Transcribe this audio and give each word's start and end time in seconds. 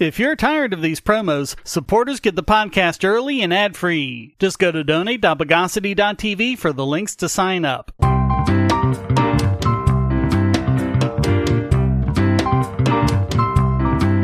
If 0.00 0.18
you're 0.18 0.34
tired 0.34 0.72
of 0.72 0.80
these 0.80 0.98
promos, 0.98 1.56
supporters 1.62 2.20
get 2.20 2.34
the 2.34 2.42
podcast 2.42 3.06
early 3.06 3.42
and 3.42 3.52
ad 3.52 3.76
free. 3.76 4.34
Just 4.38 4.58
go 4.58 4.72
to 4.72 4.82
donate.bogosity.tv 4.82 6.56
for 6.56 6.72
the 6.72 6.86
links 6.86 7.14
to 7.16 7.28
sign 7.28 7.66
up. 7.66 7.92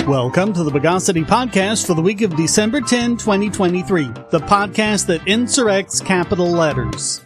Welcome 0.08 0.54
to 0.54 0.64
the 0.64 0.70
Bogosity 0.70 1.26
Podcast 1.26 1.86
for 1.86 1.92
the 1.92 2.00
week 2.00 2.22
of 2.22 2.34
December 2.36 2.80
10, 2.80 3.18
2023, 3.18 4.04
the 4.30 4.38
podcast 4.38 5.04
that 5.08 5.20
insurrects 5.26 6.02
capital 6.02 6.50
letters. 6.50 7.20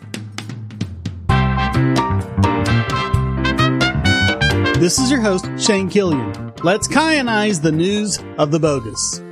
This 4.80 4.98
is 4.98 5.08
your 5.08 5.20
host, 5.20 5.46
Shane 5.56 5.88
Killian. 5.88 6.49
Let's 6.62 6.86
kionize 6.86 7.62
the 7.62 7.72
news 7.72 8.22
of 8.36 8.50
the 8.50 8.60
bogus. 8.60 9.22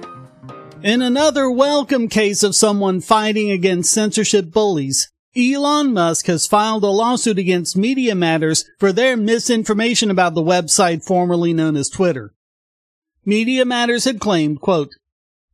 In 0.83 1.03
another 1.03 1.51
welcome 1.51 2.09
case 2.09 2.43
of 2.43 2.57
someone 2.57 3.03
fighting 3.03 3.51
against 3.51 3.93
censorship 3.93 4.51
bullies, 4.51 5.13
Elon 5.37 5.93
Musk 5.93 6.25
has 6.25 6.47
filed 6.47 6.85
a 6.85 6.87
lawsuit 6.87 7.39
against 7.39 7.77
Media 7.77 8.15
Matters 8.15 8.65
for 8.79 8.95
their 8.95 9.15
misinformation 9.15 10.11
about 10.11 10.35
the 10.35 10.43
website 10.43 11.05
formerly 11.05 11.53
known 11.53 11.77
as 11.77 11.91
Twitter. 11.91 12.33
Media 13.27 13.67
Matters 13.67 14.07
had 14.07 14.21
claimed, 14.21 14.63
quote, 14.63 14.95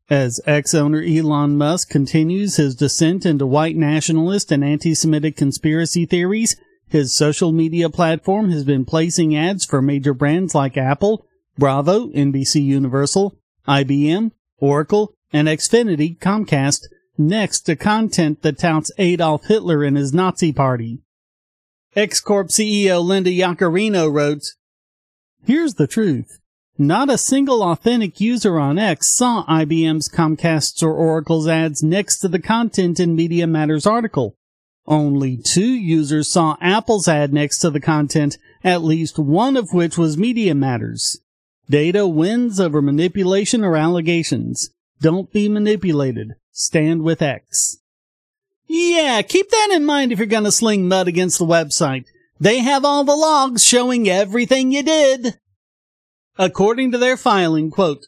as 0.08 0.40
ex-owner 0.46 1.02
Elon 1.02 1.58
Musk 1.58 1.90
continues 1.90 2.54
his 2.54 2.76
descent 2.76 3.26
into 3.26 3.46
white 3.46 3.74
nationalist 3.74 4.52
and 4.52 4.62
anti-Semitic 4.62 5.36
conspiracy 5.36 6.06
theories, 6.06 6.54
his 6.86 7.12
social 7.12 7.50
media 7.50 7.90
platform 7.90 8.52
has 8.52 8.62
been 8.62 8.84
placing 8.84 9.34
ads 9.34 9.64
for 9.64 9.82
major 9.82 10.14
brands 10.14 10.54
like 10.54 10.76
Apple, 10.76 11.26
Bravo, 11.56 12.08
NBC 12.08 12.64
Universal, 12.64 13.36
IBM, 13.66 14.32
Oracle, 14.58 15.14
and 15.32 15.48
Xfinity 15.48 16.18
Comcast 16.18 16.82
next 17.16 17.60
to 17.62 17.76
content 17.76 18.42
that 18.42 18.58
touts 18.58 18.90
Adolf 18.98 19.46
Hitler 19.46 19.84
and 19.84 19.96
his 19.96 20.12
Nazi 20.12 20.52
party. 20.52 21.00
X 21.94 22.20
Corp 22.20 22.48
CEO 22.48 23.04
Linda 23.04 23.30
Yaccarino 23.30 24.12
wrote, 24.12 24.42
Here's 25.44 25.74
the 25.74 25.86
truth. 25.86 26.40
Not 26.76 27.08
a 27.08 27.18
single 27.18 27.62
authentic 27.62 28.20
user 28.20 28.58
on 28.58 28.78
X 28.78 29.14
saw 29.14 29.44
IBM's, 29.46 30.08
Comcast's, 30.08 30.82
or 30.82 30.94
Oracle's 30.94 31.46
ads 31.46 31.84
next 31.84 32.18
to 32.18 32.28
the 32.28 32.40
content 32.40 32.98
in 32.98 33.14
Media 33.14 33.46
Matters 33.46 33.86
article. 33.86 34.36
Only 34.86 35.36
two 35.36 35.72
users 35.72 36.28
saw 36.28 36.56
Apple's 36.60 37.06
ad 37.06 37.32
next 37.32 37.58
to 37.58 37.70
the 37.70 37.80
content, 37.80 38.38
at 38.64 38.82
least 38.82 39.18
one 39.18 39.56
of 39.56 39.72
which 39.72 39.96
was 39.96 40.18
Media 40.18 40.54
Matters. 40.54 41.20
Data 41.68 42.06
wins 42.06 42.60
over 42.60 42.82
manipulation 42.82 43.64
or 43.64 43.76
allegations. 43.76 44.70
Don't 45.00 45.32
be 45.32 45.48
manipulated. 45.48 46.34
Stand 46.52 47.02
with 47.02 47.22
X. 47.22 47.78
Yeah, 48.66 49.22
keep 49.22 49.50
that 49.50 49.70
in 49.72 49.84
mind 49.84 50.12
if 50.12 50.18
you're 50.18 50.26
gonna 50.26 50.52
sling 50.52 50.88
mud 50.88 51.08
against 51.08 51.38
the 51.38 51.46
website. 51.46 52.06
They 52.40 52.58
have 52.58 52.84
all 52.84 53.04
the 53.04 53.16
logs 53.16 53.64
showing 53.64 54.08
everything 54.08 54.72
you 54.72 54.82
did. 54.82 55.38
According 56.36 56.92
to 56.92 56.98
their 56.98 57.16
filing, 57.16 57.70
quote, 57.70 58.06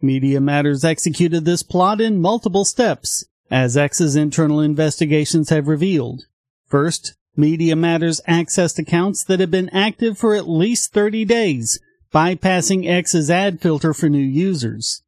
Media 0.00 0.40
Matters 0.40 0.84
executed 0.84 1.44
this 1.44 1.62
plot 1.62 2.00
in 2.00 2.20
multiple 2.20 2.64
steps, 2.64 3.24
as 3.50 3.76
X's 3.76 4.14
internal 4.16 4.60
investigations 4.60 5.50
have 5.50 5.66
revealed. 5.66 6.22
First, 6.66 7.14
Media 7.36 7.74
Matters 7.74 8.20
accessed 8.28 8.78
accounts 8.78 9.24
that 9.24 9.40
had 9.40 9.50
been 9.50 9.68
active 9.70 10.18
for 10.18 10.34
at 10.34 10.48
least 10.48 10.92
30 10.92 11.24
days, 11.24 11.80
bypassing 12.14 12.88
X's 12.88 13.28
ad 13.28 13.60
filter 13.60 13.92
for 13.92 14.08
new 14.08 14.18
users. 14.18 15.02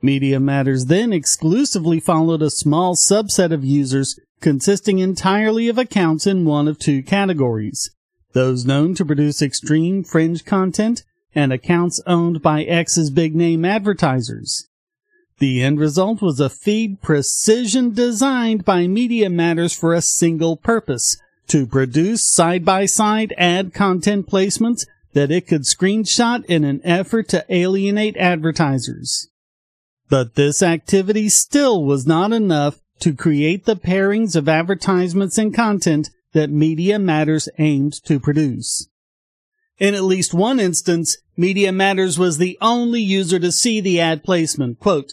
Media 0.00 0.40
Matters 0.40 0.86
then 0.86 1.12
exclusively 1.12 2.00
followed 2.00 2.40
a 2.40 2.50
small 2.50 2.96
subset 2.96 3.52
of 3.52 3.64
users 3.64 4.18
consisting 4.40 4.98
entirely 4.98 5.68
of 5.68 5.76
accounts 5.76 6.26
in 6.26 6.46
one 6.46 6.66
of 6.66 6.78
two 6.78 7.02
categories. 7.02 7.90
Those 8.32 8.64
known 8.64 8.94
to 8.94 9.04
produce 9.04 9.42
extreme 9.42 10.02
fringe 10.02 10.44
content 10.44 11.04
and 11.34 11.52
accounts 11.52 12.00
owned 12.06 12.40
by 12.42 12.62
X's 12.62 13.10
big 13.10 13.34
name 13.34 13.64
advertisers. 13.64 14.68
The 15.40 15.62
end 15.62 15.78
result 15.78 16.22
was 16.22 16.40
a 16.40 16.48
feed 16.48 17.02
precision 17.02 17.92
designed 17.92 18.64
by 18.64 18.86
Media 18.86 19.28
Matters 19.28 19.74
for 19.74 19.92
a 19.92 20.00
single 20.00 20.56
purpose 20.56 21.18
to 21.48 21.66
produce 21.66 22.24
side 22.24 22.64
by 22.64 22.86
side 22.86 23.34
ad 23.36 23.74
content 23.74 24.26
placements 24.28 24.86
that 25.14 25.30
it 25.30 25.48
could 25.48 25.62
screenshot 25.62 26.44
in 26.44 26.64
an 26.64 26.80
effort 26.84 27.28
to 27.30 27.44
alienate 27.48 28.16
advertisers. 28.16 29.30
But 30.08 30.34
this 30.34 30.62
activity 30.62 31.28
still 31.28 31.84
was 31.84 32.06
not 32.06 32.32
enough 32.32 32.80
to 33.00 33.14
create 33.14 33.64
the 33.64 33.76
pairings 33.76 34.36
of 34.36 34.48
advertisements 34.48 35.38
and 35.38 35.54
content 35.54 36.10
that 36.32 36.50
Media 36.50 36.98
Matters 36.98 37.48
aimed 37.58 37.94
to 38.04 38.20
produce. 38.20 38.88
In 39.78 39.94
at 39.94 40.04
least 40.04 40.34
one 40.34 40.60
instance, 40.60 41.16
Media 41.36 41.72
Matters 41.72 42.18
was 42.18 42.38
the 42.38 42.58
only 42.60 43.00
user 43.00 43.38
to 43.38 43.50
see 43.50 43.80
the 43.80 44.00
ad 44.00 44.22
placement. 44.22 44.78
Quote, 44.78 45.12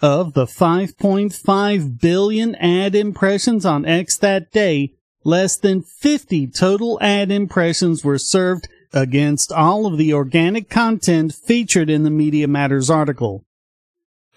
of 0.00 0.34
the 0.34 0.46
5.5 0.46 2.00
billion 2.00 2.54
ad 2.56 2.94
impressions 2.94 3.64
on 3.64 3.86
X 3.86 4.16
that 4.18 4.50
day, 4.52 4.92
less 5.22 5.56
than 5.56 5.82
50 5.82 6.48
total 6.48 6.98
ad 7.00 7.30
impressions 7.30 8.04
were 8.04 8.18
served 8.18 8.68
against 8.94 9.52
all 9.52 9.84
of 9.86 9.98
the 9.98 10.14
organic 10.14 10.70
content 10.70 11.34
featured 11.34 11.90
in 11.90 12.04
the 12.04 12.10
Media 12.10 12.46
Matters 12.46 12.88
article. 12.88 13.44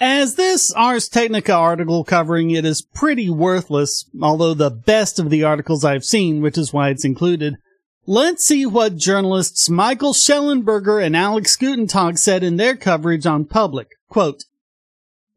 As 0.01 0.35
this 0.35 0.71
Ars 0.73 1.07
Technica 1.07 1.53
article 1.53 2.03
covering 2.03 2.51
it 2.51 2.65
is 2.65 2.81
pretty 2.81 3.29
worthless, 3.29 4.09
although 4.21 4.53
the 4.53 4.69
best 4.69 5.19
of 5.19 5.29
the 5.29 5.43
articles 5.43 5.85
I've 5.85 6.03
seen, 6.03 6.41
which 6.41 6.57
is 6.57 6.73
why 6.73 6.89
it's 6.89 7.05
included, 7.05 7.55
let's 8.05 8.45
see 8.45 8.65
what 8.65 8.97
journalists 8.97 9.69
Michael 9.69 10.13
Schellenberger 10.13 11.03
and 11.03 11.15
Alex 11.15 11.55
Gutentag 11.55 12.17
said 12.17 12.43
in 12.43 12.57
their 12.57 12.75
coverage 12.75 13.25
on 13.25 13.45
Public. 13.45 13.89
Quote, 14.09 14.43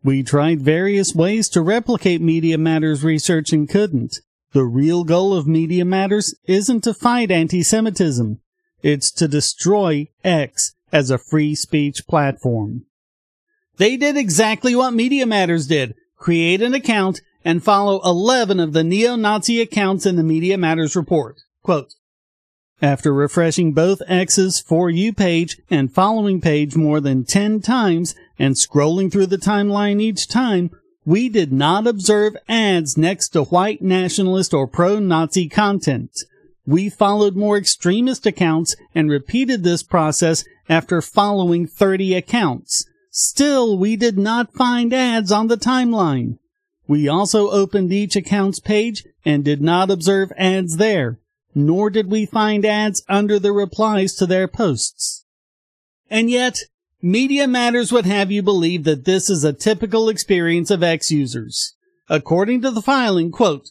We 0.02 0.22
tried 0.22 0.60
various 0.60 1.14
ways 1.14 1.48
to 1.50 1.62
replicate 1.62 2.20
Media 2.20 2.58
Matters 2.58 3.04
research 3.04 3.52
and 3.52 3.68
couldn't. 3.68 4.18
The 4.52 4.64
real 4.64 5.04
goal 5.04 5.34
of 5.34 5.46
Media 5.46 5.84
Matters 5.84 6.34
isn't 6.46 6.84
to 6.84 6.92
fight 6.92 7.30
anti-Semitism. 7.30 8.40
It's 8.82 9.10
to 9.12 9.28
destroy 9.28 10.08
X 10.24 10.74
as 10.92 11.10
a 11.10 11.18
free 11.18 11.54
speech 11.54 12.06
platform. 12.06 12.86
They 13.76 13.96
did 13.96 14.16
exactly 14.16 14.74
what 14.74 14.92
Media 14.92 15.26
Matters 15.26 15.66
did. 15.66 15.94
Create 16.16 16.60
an 16.60 16.74
account 16.74 17.20
and 17.44 17.64
follow 17.64 18.00
11 18.04 18.60
of 18.60 18.72
the 18.72 18.84
neo-Nazi 18.84 19.60
accounts 19.60 20.04
in 20.04 20.16
the 20.16 20.22
Media 20.22 20.58
Matters 20.58 20.94
report. 20.94 21.40
Quote, 21.62 21.94
after 22.82 23.12
refreshing 23.12 23.72
both 23.72 24.00
X's 24.06 24.58
For 24.58 24.88
You 24.88 25.12
page 25.12 25.60
and 25.70 25.92
following 25.92 26.40
page 26.40 26.76
more 26.76 27.00
than 27.00 27.24
10 27.24 27.60
times 27.60 28.14
and 28.38 28.54
scrolling 28.54 29.12
through 29.12 29.26
the 29.26 29.36
timeline 29.36 30.00
each 30.00 30.28
time, 30.28 30.70
we 31.04 31.28
did 31.28 31.52
not 31.52 31.86
observe 31.86 32.36
ads 32.48 32.96
next 32.96 33.30
to 33.30 33.44
white 33.44 33.82
nationalist 33.82 34.54
or 34.54 34.66
pro-Nazi 34.66 35.48
content. 35.48 36.10
We 36.70 36.88
followed 36.88 37.34
more 37.34 37.58
extremist 37.58 38.26
accounts 38.26 38.76
and 38.94 39.10
repeated 39.10 39.64
this 39.64 39.82
process 39.82 40.44
after 40.68 41.02
following 41.02 41.66
30 41.66 42.14
accounts. 42.14 42.86
Still, 43.10 43.76
we 43.76 43.96
did 43.96 44.16
not 44.16 44.54
find 44.54 44.94
ads 44.94 45.32
on 45.32 45.48
the 45.48 45.56
timeline. 45.56 46.38
We 46.86 47.08
also 47.08 47.50
opened 47.50 47.92
each 47.92 48.14
account's 48.14 48.60
page 48.60 49.04
and 49.24 49.44
did 49.44 49.60
not 49.60 49.90
observe 49.90 50.30
ads 50.36 50.76
there, 50.76 51.18
nor 51.56 51.90
did 51.90 52.08
we 52.08 52.24
find 52.24 52.64
ads 52.64 53.02
under 53.08 53.40
the 53.40 53.50
replies 53.50 54.14
to 54.14 54.26
their 54.26 54.46
posts. 54.46 55.24
And 56.08 56.30
yet, 56.30 56.60
Media 57.02 57.48
Matters 57.48 57.90
would 57.90 58.06
have 58.06 58.30
you 58.30 58.44
believe 58.44 58.84
that 58.84 59.06
this 59.06 59.28
is 59.28 59.42
a 59.42 59.52
typical 59.52 60.08
experience 60.08 60.70
of 60.70 60.84
X 60.84 61.10
users. 61.10 61.74
According 62.08 62.62
to 62.62 62.70
the 62.70 62.80
filing, 62.80 63.32
quote, 63.32 63.70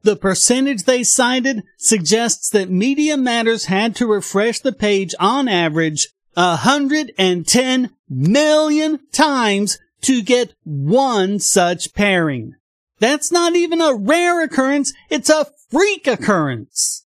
The 0.03 0.17
percentage 0.17 0.85
they 0.85 1.05
cited 1.05 1.63
suggests 1.77 2.49
that 2.51 2.71
Media 2.71 3.19
Matters 3.19 3.67
had 3.67 3.95
to 3.97 4.07
refresh 4.07 4.61
the 4.61 4.73
page 4.73 5.15
on 5.21 5.47
average 5.47 6.09
110 6.33 7.91
million 8.09 8.99
times 9.13 9.79
to 10.01 10.23
get 10.23 10.55
one 10.65 11.41
such 11.41 11.93
pairing. 11.93 12.55
That's 12.99 13.31
not 13.31 13.55
even 13.55 13.83
a 13.83 13.95
rare 13.95 14.43
occurrence, 14.43 14.95
it's 15.11 15.29
a 15.29 15.47
freak 15.71 16.07
occurrence. 16.07 17.04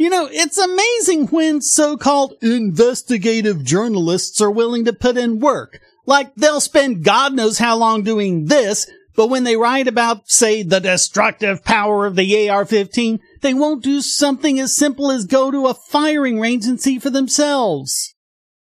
You 0.00 0.08
know, 0.08 0.26
it's 0.32 0.56
amazing 0.56 1.26
when 1.26 1.60
so-called 1.60 2.32
investigative 2.40 3.62
journalists 3.62 4.40
are 4.40 4.50
willing 4.50 4.86
to 4.86 4.94
put 4.94 5.18
in 5.18 5.40
work. 5.40 5.78
Like 6.06 6.34
they'll 6.36 6.62
spend 6.62 7.04
God 7.04 7.34
knows 7.34 7.58
how 7.58 7.76
long 7.76 8.02
doing 8.02 8.46
this, 8.46 8.90
but 9.14 9.26
when 9.28 9.44
they 9.44 9.56
write 9.56 9.86
about, 9.86 10.30
say, 10.30 10.62
the 10.62 10.80
destructive 10.80 11.62
power 11.64 12.06
of 12.06 12.16
the 12.16 12.48
AR-15, 12.48 13.20
they 13.42 13.52
won't 13.52 13.84
do 13.84 14.00
something 14.00 14.58
as 14.58 14.74
simple 14.74 15.10
as 15.10 15.26
go 15.26 15.50
to 15.50 15.66
a 15.66 15.74
firing 15.74 16.40
range 16.40 16.64
and 16.64 16.80
see 16.80 16.98
for 16.98 17.10
themselves. 17.10 18.14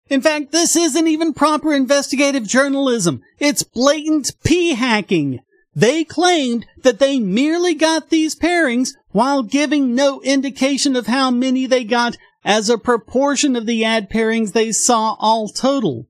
In 0.10 0.22
fact, 0.22 0.52
this 0.52 0.76
isn't 0.76 1.08
even 1.08 1.34
proper 1.34 1.74
investigative 1.74 2.50
journalism. 2.50 3.22
It's 3.40 3.64
blatant 3.64 4.34
p 4.44 4.74
hacking. 4.74 5.40
They 5.76 6.04
claimed 6.04 6.66
that 6.82 7.00
they 7.00 7.20
merely 7.20 7.76
got 7.76 8.10
these 8.10 8.36
pairings 8.36 8.96
while 9.12 9.44
giving 9.44 9.94
no 9.94 10.22
indication 10.22 10.96
of 10.96 11.08
how 11.08 11.30
many 11.30 11.68
they 11.68 11.84
got 11.84 12.18
as 12.44 12.70
a 12.70 12.78
proportion 12.78 13.56
of 13.56 13.66
the 13.66 13.86
ad 13.86 14.10
pairings 14.10 14.54
they 14.54 14.72
saw 14.72 15.16
all 15.20 15.48
total. 15.48 16.08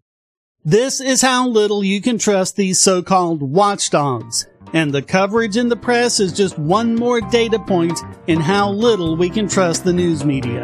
This 0.64 1.02
is 1.02 1.22
how 1.22 1.48
little 1.48 1.84
you 1.84 2.02
can 2.02 2.18
trust 2.18 2.56
these 2.56 2.82
so-called 2.82 3.42
watchdogs, 3.42 4.48
and 4.74 4.94
the 4.94 5.02
coverage 5.02 5.58
in 5.58 5.68
the 5.68 5.76
press 5.76 6.20
is 6.20 6.32
just 6.32 6.58
one 6.58 6.96
more 6.96 7.20
data 7.20 7.60
point 7.60 8.00
in 8.28 8.40
how 8.40 8.70
little 8.70 9.18
we 9.18 9.30
can 9.30 9.50
trust 9.50 9.84
the 9.84 9.94
news 9.94 10.24
media. 10.24 10.64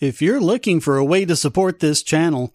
If 0.00 0.20
you're 0.20 0.40
looking 0.40 0.80
for 0.80 0.96
a 0.96 1.04
way 1.04 1.24
to 1.24 1.36
support 1.36 1.80
this 1.80 2.02
channel, 2.02 2.54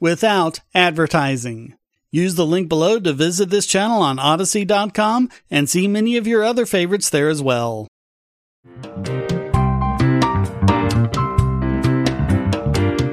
without 0.00 0.60
advertising. 0.74 1.74
Use 2.10 2.34
the 2.34 2.46
link 2.46 2.68
below 2.68 2.98
to 2.98 3.12
visit 3.12 3.50
this 3.50 3.66
channel 3.66 4.02
on 4.02 4.18
Odysee.com 4.18 5.28
and 5.50 5.70
see 5.70 5.86
many 5.86 6.16
of 6.16 6.26
your 6.26 6.42
other 6.42 6.66
favorites 6.66 7.10
there 7.10 7.28
as 7.28 7.40
well. 7.40 7.86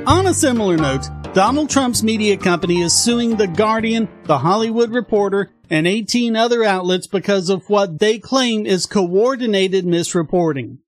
On 0.07 0.25
a 0.25 0.33
similar 0.33 0.77
note, 0.77 1.07
Donald 1.33 1.69
Trump's 1.69 2.01
media 2.01 2.35
company 2.37 2.81
is 2.81 2.93
suing 2.93 3.37
The 3.37 3.45
Guardian, 3.45 4.09
The 4.23 4.39
Hollywood 4.39 4.89
Reporter, 4.89 5.51
and 5.69 5.85
18 5.85 6.35
other 6.35 6.63
outlets 6.63 7.05
because 7.05 7.49
of 7.49 7.69
what 7.69 7.99
they 7.99 8.17
claim 8.17 8.65
is 8.65 8.87
coordinated 8.87 9.85
misreporting. 9.85 10.79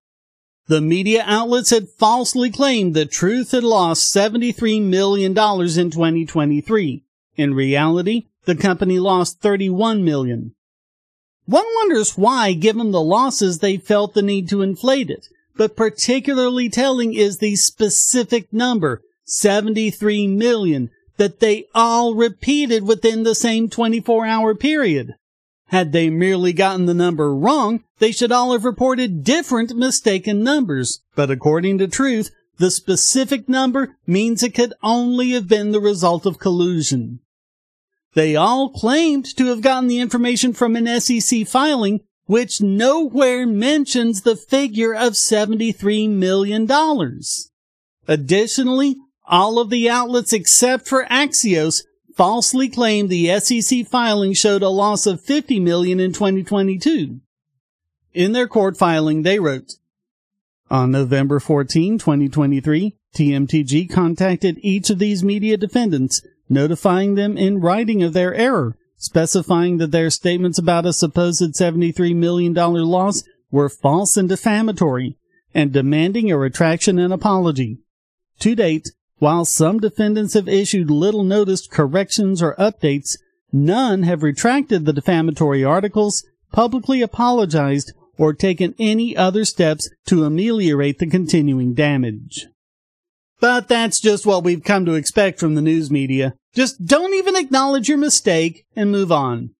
The 0.70 0.80
media 0.80 1.24
outlets 1.26 1.70
had 1.70 1.88
falsely 1.88 2.48
claimed 2.48 2.94
that 2.94 3.10
Truth 3.10 3.50
had 3.50 3.64
lost 3.64 4.14
$73 4.14 4.80
million 4.80 5.32
in 5.32 5.34
2023. 5.34 7.02
In 7.34 7.54
reality, 7.54 8.26
the 8.44 8.54
company 8.54 9.00
lost 9.00 9.40
31 9.40 10.04
million. 10.04 10.54
One 11.46 11.66
wonders 11.74 12.16
why, 12.16 12.52
given 12.52 12.92
the 12.92 13.00
losses, 13.00 13.58
they 13.58 13.78
felt 13.78 14.14
the 14.14 14.22
need 14.22 14.48
to 14.50 14.62
inflate 14.62 15.10
it. 15.10 15.26
But 15.56 15.74
particularly 15.74 16.68
telling 16.68 17.14
is 17.14 17.38
the 17.38 17.56
specific 17.56 18.52
number, 18.52 19.02
73 19.24 20.28
million, 20.28 20.90
that 21.16 21.40
they 21.40 21.64
all 21.74 22.14
repeated 22.14 22.86
within 22.86 23.24
the 23.24 23.34
same 23.34 23.68
24 23.68 24.24
hour 24.24 24.54
period. 24.54 25.16
Had 25.66 25.90
they 25.90 26.10
merely 26.10 26.52
gotten 26.52 26.86
the 26.86 26.94
number 26.94 27.34
wrong, 27.34 27.82
they 28.00 28.10
should 28.10 28.32
all 28.32 28.52
have 28.52 28.64
reported 28.64 29.22
different 29.22 29.76
mistaken 29.76 30.42
numbers. 30.42 31.00
But 31.14 31.30
according 31.30 31.78
to 31.78 31.86
truth, 31.86 32.30
the 32.58 32.70
specific 32.70 33.48
number 33.48 33.96
means 34.06 34.42
it 34.42 34.54
could 34.54 34.74
only 34.82 35.30
have 35.30 35.48
been 35.48 35.70
the 35.70 35.80
result 35.80 36.26
of 36.26 36.38
collusion. 36.38 37.20
They 38.14 38.34
all 38.34 38.70
claimed 38.70 39.24
to 39.36 39.46
have 39.46 39.60
gotten 39.60 39.86
the 39.86 40.00
information 40.00 40.52
from 40.52 40.76
an 40.76 41.00
SEC 41.00 41.46
filing, 41.46 42.00
which 42.24 42.60
nowhere 42.60 43.46
mentions 43.46 44.22
the 44.22 44.36
figure 44.36 44.94
of 44.94 45.12
$73 45.12 46.10
million. 46.10 46.68
Additionally, 48.08 48.96
all 49.26 49.58
of 49.58 49.70
the 49.70 49.88
outlets 49.88 50.32
except 50.32 50.88
for 50.88 51.04
Axios 51.04 51.82
falsely 52.16 52.68
claimed 52.68 53.10
the 53.10 53.38
SEC 53.40 53.86
filing 53.86 54.32
showed 54.32 54.62
a 54.62 54.68
loss 54.68 55.06
of 55.06 55.20
50 55.20 55.60
million 55.60 56.00
in 56.00 56.12
2022. 56.12 57.20
In 58.12 58.32
their 58.32 58.48
court 58.48 58.76
filing, 58.76 59.22
they 59.22 59.38
wrote, 59.38 59.74
on 60.68 60.90
November 60.90 61.40
14, 61.40 61.98
2023, 61.98 62.96
TMTG 63.14 63.90
contacted 63.90 64.58
each 64.62 64.90
of 64.90 64.98
these 64.98 65.24
media 65.24 65.56
defendants, 65.56 66.22
notifying 66.48 67.14
them 67.14 67.36
in 67.36 67.60
writing 67.60 68.02
of 68.02 68.12
their 68.12 68.34
error, 68.34 68.76
specifying 68.96 69.78
that 69.78 69.90
their 69.90 70.10
statements 70.10 70.58
about 70.58 70.86
a 70.86 70.92
supposed 70.92 71.54
$73 71.54 72.14
million 72.14 72.52
loss 72.54 73.22
were 73.50 73.68
false 73.68 74.16
and 74.16 74.28
defamatory, 74.28 75.16
and 75.54 75.72
demanding 75.72 76.30
a 76.30 76.38
retraction 76.38 76.98
and 76.98 77.12
apology. 77.12 77.78
To 78.40 78.54
date, 78.54 78.90
while 79.18 79.44
some 79.44 79.78
defendants 79.78 80.34
have 80.34 80.48
issued 80.48 80.90
little 80.90 81.24
noticed 81.24 81.70
corrections 81.70 82.42
or 82.42 82.54
updates, 82.56 83.18
none 83.52 84.02
have 84.04 84.22
retracted 84.22 84.84
the 84.84 84.92
defamatory 84.92 85.64
articles, 85.64 86.24
publicly 86.52 87.02
apologized, 87.02 87.92
or 88.20 88.34
taken 88.34 88.74
any 88.78 89.16
other 89.16 89.46
steps 89.46 89.88
to 90.04 90.24
ameliorate 90.24 90.98
the 90.98 91.06
continuing 91.06 91.72
damage. 91.72 92.48
But 93.40 93.66
that's 93.66 93.98
just 93.98 94.26
what 94.26 94.44
we've 94.44 94.62
come 94.62 94.84
to 94.84 94.92
expect 94.92 95.40
from 95.40 95.54
the 95.54 95.62
news 95.62 95.90
media. 95.90 96.34
Just 96.54 96.84
don't 96.84 97.14
even 97.14 97.34
acknowledge 97.34 97.88
your 97.88 97.96
mistake 97.96 98.66
and 98.76 98.92
move 98.92 99.10
on. 99.10 99.54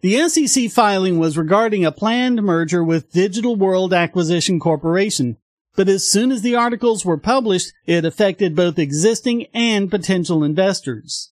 The 0.00 0.26
SEC 0.26 0.70
filing 0.70 1.18
was 1.18 1.36
regarding 1.36 1.84
a 1.84 1.92
planned 1.92 2.42
merger 2.42 2.82
with 2.82 3.12
Digital 3.12 3.56
World 3.56 3.92
Acquisition 3.92 4.58
Corporation, 4.58 5.36
but 5.74 5.86
as 5.86 6.08
soon 6.08 6.32
as 6.32 6.40
the 6.40 6.56
articles 6.56 7.04
were 7.04 7.18
published, 7.18 7.74
it 7.84 8.06
affected 8.06 8.56
both 8.56 8.78
existing 8.78 9.48
and 9.52 9.90
potential 9.90 10.42
investors. 10.42 11.30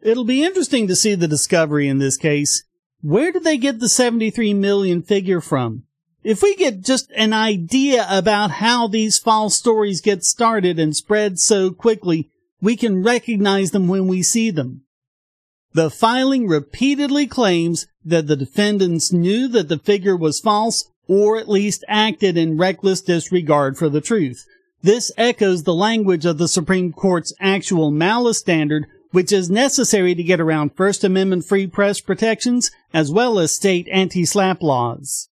It'll 0.00 0.24
be 0.24 0.44
interesting 0.44 0.86
to 0.86 0.94
see 0.94 1.16
the 1.16 1.26
discovery 1.26 1.88
in 1.88 1.98
this 1.98 2.16
case. 2.16 2.62
Where 3.00 3.30
did 3.30 3.44
they 3.44 3.58
get 3.58 3.78
the 3.78 3.88
73 3.88 4.54
million 4.54 5.02
figure 5.02 5.40
from? 5.40 5.84
If 6.24 6.42
we 6.42 6.56
get 6.56 6.82
just 6.82 7.10
an 7.16 7.32
idea 7.32 8.06
about 8.10 8.50
how 8.50 8.88
these 8.88 9.18
false 9.18 9.54
stories 9.54 10.00
get 10.00 10.24
started 10.24 10.78
and 10.78 10.96
spread 10.96 11.38
so 11.38 11.70
quickly, 11.70 12.28
we 12.60 12.76
can 12.76 13.04
recognize 13.04 13.70
them 13.70 13.86
when 13.86 14.08
we 14.08 14.22
see 14.22 14.50
them. 14.50 14.82
The 15.74 15.90
filing 15.90 16.48
repeatedly 16.48 17.26
claims 17.26 17.86
that 18.04 18.26
the 18.26 18.36
defendants 18.36 19.12
knew 19.12 19.46
that 19.48 19.68
the 19.68 19.78
figure 19.78 20.16
was 20.16 20.40
false 20.40 20.90
or 21.06 21.38
at 21.38 21.48
least 21.48 21.84
acted 21.88 22.36
in 22.36 22.58
reckless 22.58 23.00
disregard 23.00 23.78
for 23.78 23.88
the 23.88 24.00
truth. 24.00 24.44
This 24.82 25.12
echoes 25.16 25.62
the 25.62 25.74
language 25.74 26.26
of 26.26 26.38
the 26.38 26.48
Supreme 26.48 26.92
Court's 26.92 27.32
actual 27.40 27.90
malice 27.90 28.38
standard, 28.38 28.86
which 29.10 29.32
is 29.32 29.50
necessary 29.50 30.14
to 30.14 30.22
get 30.22 30.40
around 30.40 30.76
First 30.76 31.04
Amendment 31.04 31.44
free 31.44 31.66
press 31.66 32.00
protections 32.00 32.70
as 32.92 33.10
well 33.10 33.38
as 33.38 33.54
state 33.54 33.88
anti-slap 33.90 34.62
laws. 34.62 35.28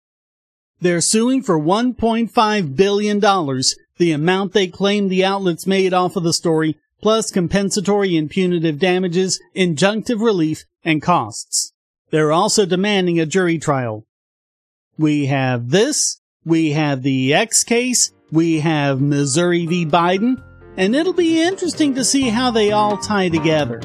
They're 0.80 1.00
suing 1.00 1.42
for 1.42 1.58
$1.5 1.58 2.76
billion, 2.76 3.20
the 3.98 4.12
amount 4.12 4.52
they 4.52 4.66
claim 4.66 5.08
the 5.08 5.24
outlets 5.24 5.66
made 5.66 5.92
off 5.92 6.16
of 6.16 6.22
the 6.22 6.32
story, 6.32 6.78
plus 7.02 7.30
compensatory 7.30 8.16
and 8.16 8.30
punitive 8.30 8.78
damages, 8.78 9.40
injunctive 9.54 10.22
relief, 10.22 10.64
and 10.84 11.02
costs. 11.02 11.72
They're 12.10 12.32
also 12.32 12.66
demanding 12.66 13.20
a 13.20 13.26
jury 13.26 13.58
trial. 13.58 14.06
We 14.98 15.26
have 15.26 15.70
this, 15.70 16.20
we 16.44 16.72
have 16.72 17.02
the 17.02 17.34
X 17.34 17.62
case, 17.62 18.12
we 18.32 18.60
have 18.60 19.00
Missouri 19.00 19.66
v. 19.66 19.86
Biden, 19.86 20.42
and 20.80 20.96
it'll 20.96 21.12
be 21.12 21.42
interesting 21.42 21.94
to 21.94 22.02
see 22.02 22.30
how 22.30 22.50
they 22.50 22.72
all 22.72 22.96
tie 22.96 23.28
together. 23.28 23.82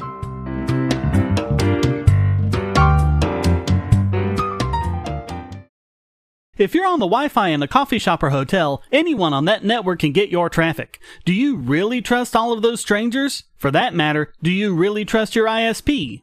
If 6.56 6.74
you're 6.74 6.86
on 6.86 6.98
the 6.98 7.04
Wi-Fi 7.04 7.48
in 7.48 7.62
a 7.62 7.68
coffee 7.68 7.98
shop 7.98 8.22
or 8.22 8.30
hotel, 8.30 8.82
anyone 8.90 9.34
on 9.34 9.44
that 9.44 9.62
network 9.62 9.98
can 9.98 10.12
get 10.12 10.30
your 10.30 10.48
traffic. 10.48 10.98
Do 11.26 11.34
you 11.34 11.56
really 11.56 12.00
trust 12.00 12.34
all 12.34 12.54
of 12.54 12.62
those 12.62 12.80
strangers? 12.80 13.44
For 13.58 13.70
that 13.72 13.92
matter, 13.92 14.32
do 14.42 14.50
you 14.50 14.74
really 14.74 15.04
trust 15.04 15.36
your 15.36 15.46
ISP? 15.46 16.22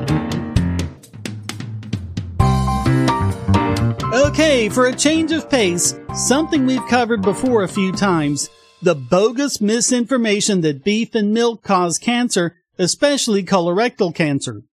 Okay, 4.13 4.67
for 4.67 4.87
a 4.87 4.95
change 4.95 5.31
of 5.31 5.49
pace, 5.49 5.97
something 6.13 6.65
we've 6.65 6.85
covered 6.89 7.21
before 7.21 7.63
a 7.63 7.67
few 7.69 7.93
times, 7.93 8.49
the 8.81 8.93
bogus 8.93 9.61
misinformation 9.61 10.59
that 10.61 10.83
beef 10.83 11.15
and 11.15 11.33
milk 11.33 11.63
cause 11.63 11.97
cancer, 11.97 12.57
especially 12.77 13.41
colorectal 13.41 14.13
cancer. 14.13 14.63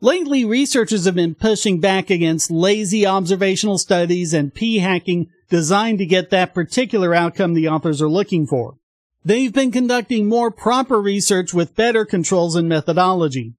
Lately, 0.00 0.44
researchers 0.44 1.04
have 1.04 1.16
been 1.16 1.34
pushing 1.34 1.80
back 1.80 2.10
against 2.10 2.48
lazy 2.48 3.04
observational 3.04 3.76
studies 3.76 4.32
and 4.32 4.54
p-hacking 4.54 5.30
designed 5.50 5.98
to 5.98 6.06
get 6.06 6.30
that 6.30 6.54
particular 6.54 7.12
outcome 7.12 7.54
the 7.54 7.66
authors 7.66 8.00
are 8.00 8.08
looking 8.08 8.46
for. 8.46 8.76
They've 9.24 9.52
been 9.52 9.72
conducting 9.72 10.28
more 10.28 10.52
proper 10.52 11.02
research 11.02 11.52
with 11.52 11.74
better 11.74 12.04
controls 12.04 12.54
and 12.54 12.68
methodology. 12.68 13.54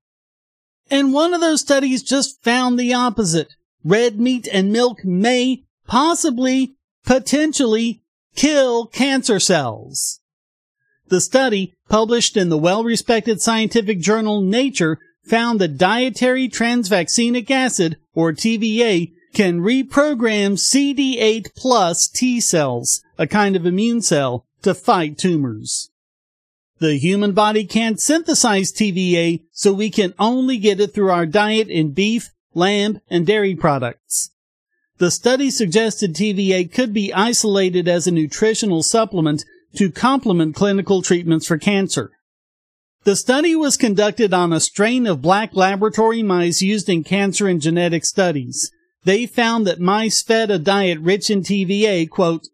And 0.90 1.12
one 1.12 1.34
of 1.34 1.42
those 1.42 1.60
studies 1.60 2.02
just 2.02 2.42
found 2.44 2.80
the 2.80 2.94
opposite 2.94 3.56
red 3.86 4.20
meat 4.20 4.50
and 4.52 4.74
milk 4.74 5.06
may 5.06 5.64
possibly, 5.88 6.76
potentially 7.06 8.02
kill 8.36 8.88
cancer 8.88 9.40
cells. 9.40 10.20
The 11.08 11.22
study, 11.22 11.76
published 11.88 12.36
in 12.36 12.50
the 12.50 12.58
well-respected 12.58 13.40
scientific 13.40 14.00
journal 14.00 14.42
Nature, 14.42 14.98
found 15.24 15.62
that 15.62 15.78
dietary 15.78 16.48
trans-vaccenic 16.48 17.50
acid, 17.52 17.98
or 18.14 18.34
TVA, 18.34 19.12
can 19.34 19.60
reprogram 19.60 20.54
CD8 20.58 21.54
plus 21.56 22.08
T 22.08 22.42
cells, 22.42 23.02
a 23.20 23.28
kind 23.28 23.56
of 23.56 23.66
immune 23.66 24.02
cell, 24.02 24.46
to 24.64 24.74
fight 24.74 25.18
tumors. 25.18 25.92
The 26.80 26.98
human 26.98 27.34
body 27.34 27.66
can't 27.66 28.00
synthesize 28.00 28.72
TVA, 28.72 29.44
so 29.52 29.72
we 29.74 29.90
can 29.90 30.14
only 30.18 30.58
get 30.58 30.80
it 30.80 30.94
through 30.94 31.12
our 31.12 31.26
diet 31.26 31.68
in 31.68 31.92
beef, 31.92 32.32
lamb, 32.56 33.02
and 33.10 33.28
dairy 33.28 33.56
products. 33.56 34.32
The 34.98 35.12
study 35.12 35.52
suggested 35.52 36.16
TVA 36.16 36.72
could 36.72 36.94
be 36.94 37.14
isolated 37.14 37.88
as 37.88 38.08
a 38.08 38.12
nutritional 38.12 38.82
supplement 38.82 39.44
to 39.76 39.92
complement 39.92 40.56
clinical 40.56 41.02
treatments 41.02 41.46
for 41.46 41.58
cancer. 41.58 42.12
The 43.04 43.16
study 43.16 43.56
was 43.56 43.78
conducted 43.78 44.34
on 44.34 44.52
a 44.52 44.60
strain 44.60 45.06
of 45.06 45.22
black 45.22 45.54
laboratory 45.54 46.24
mice 46.24 46.62
used 46.62 46.90
in 46.90 47.04
cancer 47.04 47.48
and 47.48 47.62
genetic 47.62 48.06
studies. 48.06 48.72
They 49.04 49.28
found 49.28 49.68
that 49.68 49.80
mice 49.80 50.24
fed 50.24 50.50
a 50.50 50.58
diet 50.58 51.00
rich 51.00 51.30
in 51.30 51.44
TVA, 51.44 52.10
quote, 52.10 52.48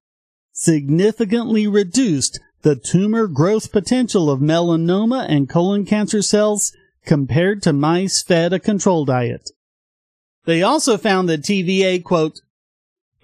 significantly 0.51 1.67
reduced 1.67 2.39
the 2.63 2.75
tumor 2.75 3.27
growth 3.27 3.71
potential 3.71 4.29
of 4.29 4.39
melanoma 4.39 5.25
and 5.29 5.47
colon 5.47 5.85
cancer 5.85 6.21
cells 6.21 6.73
compared 7.05 7.63
to 7.63 7.71
mice 7.71 8.21
fed 8.21 8.51
a 8.51 8.59
control 8.59 9.05
diet. 9.05 9.51
They 10.45 10.63
also 10.63 10.97
found 10.97 11.29
that 11.29 11.41
TVA, 11.41 12.03
quote, 12.03 12.41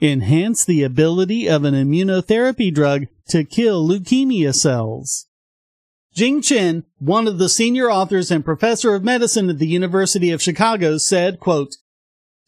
enhance 0.01 0.63
the 0.63 0.83
ability 0.83 1.47
of 1.47 1.63
an 1.63 1.73
immunotherapy 1.73 2.73
drug 2.73 3.07
to 3.29 3.43
kill 3.43 3.87
leukemia 3.87 4.53
cells. 4.53 5.25
Jing 6.13 6.41
Chen, 6.41 6.83
one 6.99 7.27
of 7.27 7.37
the 7.37 7.49
senior 7.49 7.91
authors 7.91 8.31
and 8.31 8.45
professor 8.45 8.95
of 8.95 9.03
medicine 9.03 9.49
at 9.49 9.59
the 9.59 9.67
University 9.67 10.31
of 10.31 10.41
Chicago, 10.41 10.97
said, 10.97 11.39
quote, 11.39 11.75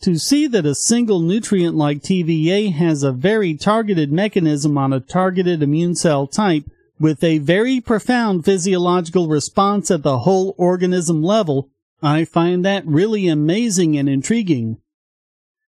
to 0.02 0.18
see 0.18 0.48
that 0.48 0.66
a 0.66 0.74
single 0.74 1.20
nutrient 1.20 1.76
like 1.76 2.02
TVA 2.02 2.74
has 2.74 3.04
a 3.04 3.12
very 3.12 3.56
targeted 3.56 4.12
mechanism 4.12 4.78
on 4.78 4.94
a 4.94 5.00
targeted 5.00 5.62
immune 5.62 5.94
cell 5.94 6.26
type 6.26 6.64
with 7.00 7.24
a 7.24 7.40
very 7.40 7.82
profound 7.82 8.46
physiological 8.46 9.28
response 9.28 9.92
at 9.92 10.04
the 10.04 10.20
whole 10.20 10.56
organism 10.58 11.22
level 11.22 11.70
I 12.02 12.26
find 12.26 12.64
that 12.64 12.86
really 12.86 13.28
amazing 13.28 13.98
and 13.98 14.08
intriguing. 14.08 14.78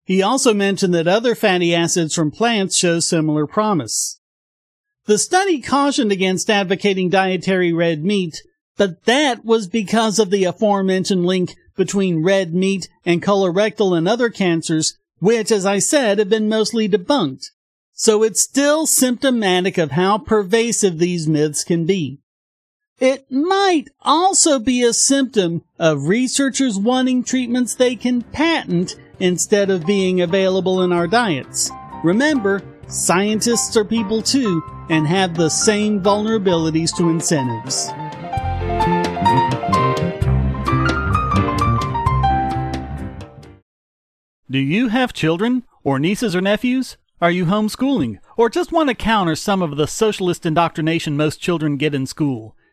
He 0.04 0.22
also 0.22 0.54
mentioned 0.54 0.94
that 0.96 1.08
other 1.08 1.36
fatty 1.36 1.74
acids 1.74 2.16
from 2.16 2.32
plants 2.32 2.76
show 2.76 3.00
similar 3.00 3.48
promise. 3.48 4.20
The 5.06 5.18
study 5.18 5.62
cautioned 5.62 6.12
against 6.12 6.50
advocating 6.50 7.10
dietary 7.10 7.72
red 7.72 8.04
meat, 8.04 8.42
but 8.76 9.06
that 9.06 9.46
was 9.46 9.68
because 9.68 10.20
of 10.20 10.30
the 10.30 10.44
aforementioned 10.44 11.26
link 11.26 11.56
between 11.76 12.24
red 12.24 12.54
meat 12.54 12.90
and 13.06 13.22
colorectal 13.22 13.98
and 13.98 14.08
other 14.08 14.30
cancers, 14.30 14.98
which, 15.20 15.52
as 15.52 15.66
I 15.66 15.80
said, 15.80 16.20
have 16.20 16.30
been 16.30 16.50
mostly 16.50 16.90
debunked. 16.90 17.46
So 17.94 18.24
it's 18.24 18.42
still 18.42 18.86
symptomatic 18.86 19.78
of 19.78 19.92
how 19.92 20.18
pervasive 20.18 21.00
these 21.00 21.28
myths 21.28 21.64
can 21.64 21.86
be. 21.86 22.20
It 23.00 23.32
might 23.32 23.88
also 24.02 24.60
be 24.60 24.84
a 24.84 24.92
symptom 24.92 25.64
of 25.80 26.10
researchers 26.10 26.78
wanting 26.78 27.24
treatments 27.24 27.74
they 27.74 27.96
can 27.96 28.24
patent 28.24 28.98
instead 29.22 29.70
of 29.70 29.86
being 29.86 30.20
available 30.20 30.84
in 30.84 30.92
our 30.92 31.08
diets. 31.08 31.72
Remember, 32.04 32.62
scientists 32.88 33.78
are 33.78 33.86
people 33.86 34.22
too 34.22 34.62
and 34.90 35.08
have 35.08 35.36
the 35.36 35.48
same 35.48 36.02
vulnerabilities 36.02 36.94
to 36.98 37.08
incentives. 37.08 37.88
Do 44.52 44.60
you 44.60 44.90
have 44.90 45.14
children 45.14 45.64
or 45.86 46.00
nieces 46.00 46.36
or 46.36 46.42
nephews? 46.42 46.98
Are 47.22 47.32
you 47.32 47.46
homeschooling 47.46 48.18
or 48.36 48.50
just 48.50 48.74
want 48.74 48.90
to 48.90 48.96
counter 48.96 49.36
some 49.36 49.62
of 49.62 49.78
the 49.78 49.88
socialist 49.88 50.46
indoctrination 50.46 51.16
most 51.16 51.40
children 51.40 51.78
get 51.78 51.96
in 51.96 52.06
school? 52.06 52.58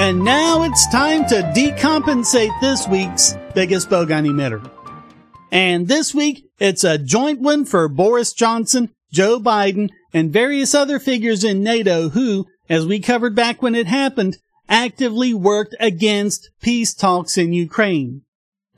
And 0.00 0.24
now 0.24 0.62
it's 0.62 0.88
time 0.88 1.26
to 1.26 1.42
decompensate 1.54 2.58
this 2.62 2.88
week's 2.88 3.36
biggest 3.54 3.90
bogon 3.90 4.26
emitter. 4.26 4.66
And 5.52 5.88
this 5.88 6.14
week, 6.14 6.50
it's 6.58 6.84
a 6.84 6.96
joint 6.96 7.42
one 7.42 7.66
for 7.66 7.86
Boris 7.86 8.32
Johnson, 8.32 8.94
Joe 9.12 9.38
Biden, 9.38 9.90
and 10.14 10.32
various 10.32 10.74
other 10.74 10.98
figures 10.98 11.44
in 11.44 11.62
NATO 11.62 12.08
who, 12.08 12.46
as 12.66 12.86
we 12.86 12.98
covered 12.98 13.34
back 13.34 13.60
when 13.60 13.74
it 13.74 13.88
happened, 13.88 14.38
actively 14.70 15.34
worked 15.34 15.76
against 15.78 16.48
peace 16.62 16.94
talks 16.94 17.36
in 17.36 17.52
Ukraine. 17.52 18.22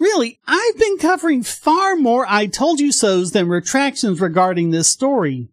Really, 0.01 0.41
I've 0.49 0.77
been 0.77 0.99
covering 0.99 1.45
far 1.45 1.95
more 1.95 2.27
I 2.29 2.47
told 2.47 2.81
you 2.81 2.91
so's 2.91 3.31
than 3.31 3.47
retractions 3.47 4.21
regarding 4.21 4.73
this 4.73 4.89
story. 4.89 5.51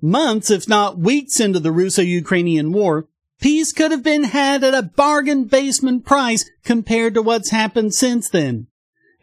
Months, 0.00 0.50
if 0.50 0.66
not 0.66 0.96
weeks 0.96 1.38
into 1.38 1.60
the 1.60 1.70
Russo-Ukrainian 1.70 2.72
war, 2.72 3.06
Peace 3.40 3.72
could 3.72 3.90
have 3.90 4.02
been 4.02 4.24
had 4.24 4.62
at 4.62 4.74
a 4.74 4.82
bargain 4.82 5.44
basement 5.44 6.04
price 6.04 6.48
compared 6.64 7.14
to 7.14 7.22
what's 7.22 7.50
happened 7.50 7.94
since 7.94 8.28
then. 8.28 8.66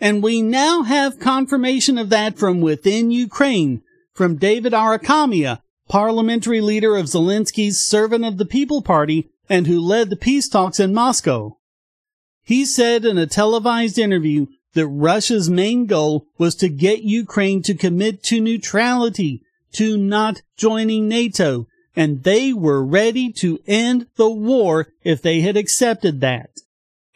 And 0.02 0.24
we 0.24 0.42
now 0.42 0.84
have 0.84 1.20
confirmation 1.20 1.98
of 1.98 2.10
that 2.10 2.38
from 2.38 2.62
within 2.62 3.12
Ukraine, 3.12 3.82
from 4.14 4.38
David 4.38 4.74
Arakhamia, 4.74 5.62
parliamentary 5.88 6.62
leader 6.62 6.96
of 6.96 7.06
Zelensky's 7.06 7.80
Servant 7.80 8.26
of 8.26 8.38
the 8.38 8.46
People 8.46 8.82
Party 8.82 9.30
and 9.50 9.68
who 9.68 9.80
led 9.80 10.10
the 10.10 10.16
peace 10.16 10.50
talks 10.50 10.80
in 10.80 10.94
Moscow. 10.94 11.58
He 12.44 12.66
said 12.66 13.06
in 13.06 13.18
a 13.18 13.28
televised 13.28 13.98
interview 13.98 14.48
that 14.74 14.88
Russia's 14.88 15.50
main 15.50 15.86
goal 15.86 16.26
was 16.38 16.56
to 16.56 16.70
get 16.70 17.04
Ukraine 17.04 17.62
to 17.64 17.74
commit 17.74 18.24
to 18.24 18.42
neutrality, 18.42 19.42
to 19.74 19.98
not 19.98 20.42
joining 20.58 21.08
NATO, 21.08 21.68
and 21.98 22.24
they 22.24 22.54
were 22.54 22.86
ready 22.86 23.32
to 23.32 23.60
end 23.66 24.06
the 24.18 24.30
war 24.30 24.88
if 25.04 25.20
they 25.20 25.42
had 25.42 25.58
accepted 25.58 26.22
that. 26.22 26.52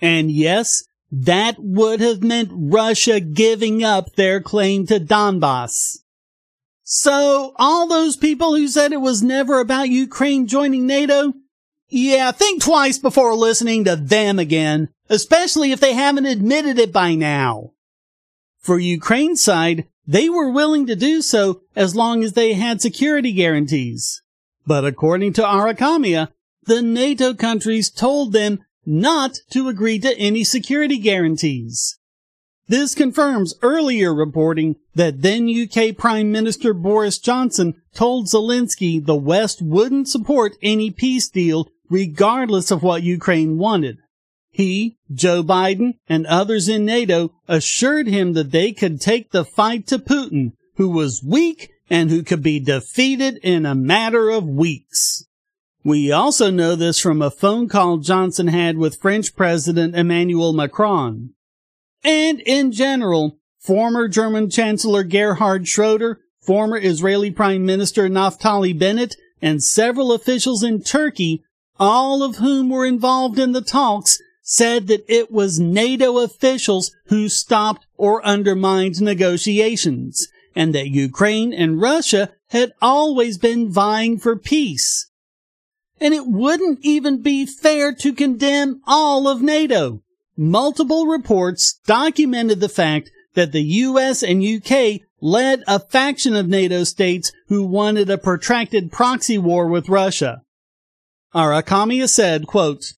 And 0.02 0.32
yes, 0.32 0.84
that 1.12 1.58
would 1.60 2.02
have 2.02 2.24
meant 2.24 2.50
Russia 2.52 3.20
giving 3.20 3.84
up 3.84 4.16
their 4.16 4.42
claim 4.42 4.88
to 4.88 5.00
Donbass. 5.00 6.00
So, 6.84 7.54
all 7.58 7.88
those 7.88 8.18
people 8.18 8.56
who 8.56 8.68
said 8.68 8.92
it 8.92 9.00
was 9.02 9.22
never 9.22 9.60
about 9.60 9.90
Ukraine 9.90 10.48
joining 10.48 10.88
NATO, 10.88 11.34
yeah, 11.88 12.32
think 12.32 12.64
twice 12.64 12.98
before 12.98 13.36
listening 13.36 13.84
to 13.86 13.96
them 13.96 14.40
again, 14.40 14.90
especially 15.10 15.72
if 15.72 15.80
they 15.80 15.94
haven't 15.94 16.26
admitted 16.26 16.80
it 16.80 16.92
by 16.92 17.14
now. 17.14 17.74
For 18.60 18.80
Ukraine's 18.80 19.44
side, 19.44 19.88
they 20.08 20.28
were 20.28 20.50
willing 20.50 20.88
to 20.88 20.96
do 20.96 21.22
so 21.22 21.62
as 21.76 21.96
long 21.96 22.24
as 22.24 22.34
they 22.34 22.54
had 22.54 22.82
security 22.82 23.32
guarantees. 23.32 24.24
But 24.66 24.86
according 24.86 25.34
to 25.34 25.42
Arakhamia, 25.42 26.30
the 26.64 26.82
NATO 26.82 27.34
countries 27.34 27.90
told 27.90 28.34
them 28.34 28.60
not 28.86 29.40
to 29.52 29.68
agree 29.68 30.00
to 30.00 30.18
any 30.18 30.44
security 30.44 30.98
guarantees. 30.98 31.98
This 32.68 32.96
confirms 32.96 33.56
earlier 33.62 34.14
reporting 34.14 34.78
that 34.96 35.22
then 35.22 35.50
UK 35.50 35.98
Prime 35.98 36.32
Minister 36.32 36.74
Boris 36.74 37.18
Johnson 37.18 37.76
told 37.94 38.28
Zelensky 38.28 39.06
the 39.06 39.16
West 39.16 39.62
wouldn't 39.62 40.08
support 40.08 40.54
any 40.62 40.90
peace 40.90 41.28
deal 41.30 41.68
regardless 41.90 42.72
of 42.72 42.82
what 42.82 43.04
Ukraine 43.04 43.58
wanted. 43.58 43.98
He, 44.50 44.98
Joe 45.12 45.44
Biden, 45.44 45.96
and 46.08 46.26
others 46.28 46.70
in 46.70 46.86
NATO 46.86 47.34
assured 47.48 48.08
him 48.08 48.34
that 48.34 48.52
they 48.52 48.72
could 48.72 49.02
take 49.02 49.32
the 49.32 49.44
fight 49.44 49.88
to 49.88 50.00
Putin, 50.00 50.54
who 50.76 50.90
was 50.90 51.24
weak 51.24 51.71
and 51.92 52.10
who 52.10 52.24
could 52.24 52.42
be 52.42 52.58
defeated 52.58 53.38
in 53.44 53.66
a 53.66 53.76
matter 53.76 54.30
of 54.30 54.48
weeks. 54.48 55.26
We 55.84 56.10
also 56.10 56.50
know 56.50 56.78
this 56.78 57.00
from 57.00 57.22
a 57.22 57.30
phone 57.30 57.68
call 57.68 57.98
Johnson 57.98 58.48
had 58.48 58.78
with 58.78 59.02
French 59.02 59.36
President 59.36 59.94
Emmanuel 59.94 60.54
Macron. 60.54 61.34
And 62.02 62.40
in 62.46 62.72
general, 62.72 63.40
former 63.60 64.08
German 64.08 64.50
Chancellor 64.50 65.04
Gerhard 65.04 65.68
Schroeder, 65.68 66.22
former 66.40 66.78
Israeli 66.78 67.30
Prime 67.30 67.66
Minister 67.66 68.08
Naftali 68.08 68.78
Bennett, 68.78 69.18
and 69.42 69.62
several 69.62 70.14
officials 70.14 70.64
in 70.64 70.82
Turkey, 70.82 71.44
all 71.78 72.24
of 72.24 72.38
whom 72.38 72.70
were 72.70 72.86
involved 72.86 73.38
in 73.38 73.52
the 73.52 73.62
talks, 73.62 74.18
said 74.42 74.88
that 74.88 75.04
it 75.10 75.30
was 75.30 75.60
NATO 75.60 76.20
officials 76.20 76.96
who 77.08 77.28
stopped 77.28 77.86
or 77.98 78.26
undermined 78.26 79.02
negotiations 79.02 80.30
and 80.56 80.74
that 80.76 80.90
Ukraine 80.90 81.54
and 81.54 81.82
Russia 81.82 82.32
had 82.50 82.74
always 82.82 83.38
been 83.38 83.72
vying 83.72 84.18
for 84.18 84.36
peace. 84.36 85.10
And 86.00 86.14
it 86.14 86.26
wouldn't 86.26 86.80
even 86.82 87.22
be 87.22 87.46
fair 87.46 87.94
to 87.96 88.14
condemn 88.14 88.82
all 88.88 89.28
of 89.28 89.42
NATO. 89.42 90.02
Multiple 90.36 91.06
reports 91.06 91.80
documented 91.86 92.60
the 92.60 92.70
fact 92.70 93.12
that 93.34 93.52
the 93.52 93.62
US 93.62 94.24
and 94.24 94.44
UK 94.44 95.02
led 95.22 95.64
a 95.68 95.80
faction 95.80 96.36
of 96.36 96.48
NATO 96.48 96.84
states 96.84 97.32
who 97.48 97.64
wanted 97.64 98.10
a 98.10 98.18
protracted 98.18 98.92
proxy 98.92 99.38
war 99.38 99.68
with 99.68 99.90
Russia. 99.90 100.42
Arakhamia 101.34 102.10
said, 102.10 102.48
quote, 102.48 102.94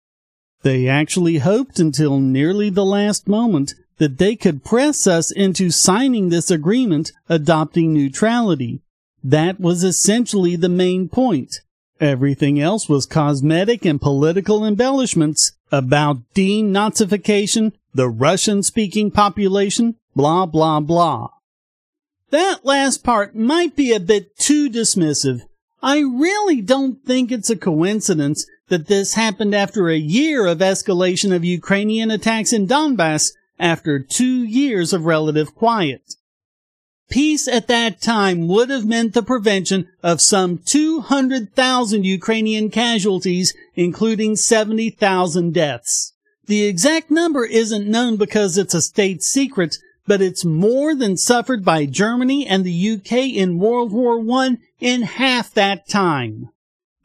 They 0.63 0.87
actually 0.87 1.39
hoped 1.39 1.79
until 1.79 2.19
nearly 2.19 2.69
the 2.69 2.85
last 2.85 3.27
moment 3.27 3.73
that 4.03 4.17
they 4.17 4.35
could 4.35 4.65
press 4.65 5.07
us 5.07 5.31
into 5.31 5.71
signing 5.71 6.27
this 6.27 6.51
agreement 6.51 7.13
adopting 7.29 7.93
neutrality. 7.93 8.81
That 9.23 9.61
was 9.61 9.81
essentially 9.81 10.57
the 10.57 10.67
main 10.67 11.07
point. 11.07 11.61
Everything 12.01 12.59
else 12.59 12.89
was 12.89 13.05
cosmetic 13.05 13.85
and 13.85 14.01
political 14.01 14.65
embellishments 14.65 15.53
about 15.71 16.17
denazification, 16.35 17.71
the 17.93 18.09
Russian 18.09 18.61
speaking 18.61 19.09
population, 19.09 19.95
blah, 20.13 20.47
blah, 20.47 20.81
blah. 20.81 21.29
That 22.31 22.65
last 22.65 23.05
part 23.05 23.37
might 23.37 23.73
be 23.73 23.93
a 23.93 24.01
bit 24.01 24.35
too 24.35 24.69
dismissive. 24.69 25.43
I 25.81 25.99
really 25.99 26.59
don't 26.59 27.01
think 27.05 27.31
it's 27.31 27.49
a 27.49 27.55
coincidence 27.55 28.45
that 28.67 28.87
this 28.87 29.13
happened 29.13 29.55
after 29.55 29.87
a 29.87 29.95
year 29.95 30.45
of 30.45 30.57
escalation 30.57 31.33
of 31.33 31.45
Ukrainian 31.45 32.11
attacks 32.11 32.51
in 32.51 32.67
Donbass 32.67 33.31
after 33.63 33.97
two 33.97 34.43
years 34.43 34.91
of 34.91 35.05
relative 35.05 35.55
quiet. 35.55 36.15
Peace 37.09 37.47
at 37.47 37.67
that 37.67 38.01
time 38.01 38.47
would 38.47 38.69
have 38.69 38.85
meant 38.85 39.13
the 39.13 39.23
prevention 39.23 39.87
of 40.03 40.19
some 40.19 40.57
200,000 40.57 42.03
Ukrainian 42.03 42.69
casualties, 42.69 43.53
including 43.75 44.35
70,000 44.35 45.53
deaths. 45.53 46.13
The 46.45 46.63
exact 46.63 47.09
number 47.09 47.45
isn't 47.45 47.87
known 47.87 48.17
because 48.17 48.57
it's 48.57 48.73
a 48.73 48.81
state 48.81 49.23
secret, 49.23 49.77
but 50.05 50.21
it's 50.21 50.43
more 50.43 50.93
than 50.93 51.15
suffered 51.15 51.63
by 51.63 51.85
Germany 51.85 52.45
and 52.45 52.65
the 52.65 52.91
UK 52.91 53.29
in 53.33 53.59
World 53.59 53.93
War 53.93 54.19
I 54.39 54.57
in 54.81 55.03
half 55.03 55.53
that 55.53 55.87
time. 55.87 56.49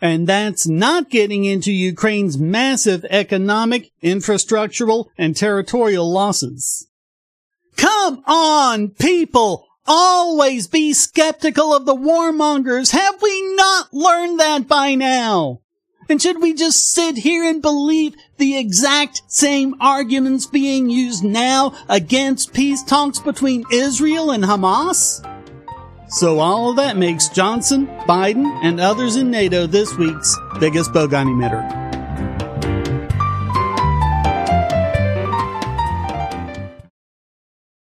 And 0.01 0.27
that's 0.27 0.67
not 0.67 1.11
getting 1.11 1.45
into 1.45 1.73
Ukraine's 1.73 2.39
massive 2.39 3.05
economic, 3.11 3.91
infrastructural, 4.03 5.07
and 5.19 5.37
territorial 5.37 6.11
losses. 6.11 6.87
Come 7.77 8.23
on, 8.27 8.91
people! 8.91 9.67
Always 9.87 10.67
be 10.67 10.93
skeptical 10.93 11.75
of 11.75 11.87
the 11.87 11.97
warmongers. 11.97 12.93
Have 12.93 13.23
we 13.23 13.55
not 13.57 13.93
learned 13.93 14.39
that 14.39 14.69
by 14.69 14.95
now? 14.95 15.61
And 16.11 16.21
should 16.21 16.41
we 16.41 16.55
just 16.55 16.93
sit 16.93 17.19
here 17.19 17.45
and 17.45 17.61
believe 17.61 18.15
the 18.39 18.57
exact 18.57 19.23
same 19.29 19.75
arguments 19.81 20.47
being 20.47 20.89
used 20.89 21.25
now 21.25 21.75
against 21.89 22.55
peace 22.55 22.83
talks 22.83 23.19
between 23.19 23.65
Israel 23.71 24.31
and 24.31 24.45
Hamas? 24.45 25.23
So 26.11 26.39
all 26.39 26.71
of 26.71 26.77
that 26.77 26.97
makes 26.97 27.29
Johnson, 27.29 27.87
Biden, 27.87 28.47
and 28.63 28.81
others 28.81 29.17
in 29.17 29.31
NATO 29.31 29.67
this 29.67 29.95
week's 29.97 30.35
biggest 30.59 30.91
bogon 30.93 31.27
emitter. 31.27 31.63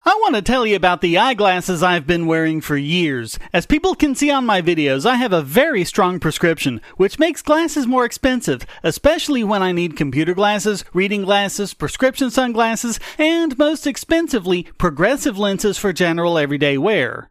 I 0.05 0.15
want 0.21 0.35
to 0.35 0.43
tell 0.43 0.67
you 0.67 0.77
about 0.77 1.01
the 1.01 1.17
eyeglasses 1.17 1.83
I've 1.83 2.07
been 2.07 2.27
wearing 2.27 2.61
for 2.61 2.77
years. 2.77 3.39
As 3.55 3.65
people 3.65 3.95
can 3.95 4.15
see 4.15 4.31
on 4.31 4.45
my 4.45 4.61
videos, 4.61 5.07
I 5.07 5.15
have 5.15 5.33
a 5.33 5.41
very 5.41 5.83
strong 5.85 6.21
prescription, 6.21 6.83
which 6.99 7.19
makes 7.19 7.41
glasses 7.41 7.87
more 7.87 8.05
expensive, 8.05 8.67
especially 8.83 9.43
when 9.43 9.63
I 9.63 9.73
need 9.73 9.97
computer 9.97 10.35
glasses, 10.35 10.85
reading 10.93 11.23
glasses, 11.23 11.73
prescription 11.73 12.31
sunglasses, 12.31 13.01
and 13.17 13.57
most 13.57 13.87
expensively, 13.87 14.65
progressive 14.77 15.39
lenses 15.39 15.79
for 15.79 15.95
general 15.95 16.37
everyday 16.37 16.77
wear. 16.77 17.31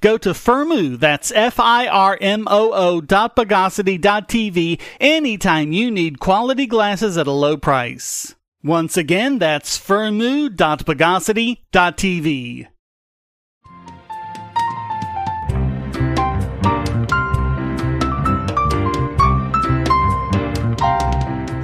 Go 0.00 0.18
to 0.18 0.30
Firmoo, 0.30 0.98
that's 0.98 1.32
F-I-R-M-O-O 1.32 3.00
dot 3.00 3.36
Bogosity 3.36 4.00
dot 4.00 4.28
TV 4.28 4.80
anytime 5.00 5.72
you 5.72 5.90
need 5.90 6.18
quality 6.18 6.66
glasses 6.66 7.16
at 7.16 7.26
a 7.26 7.32
low 7.32 7.56
price. 7.56 8.34
Once 8.62 8.96
again, 8.96 9.38
that's 9.38 9.78
Firmoo 9.78 10.54
dot 10.54 10.84
dot 10.84 11.96
TV. 11.96 12.66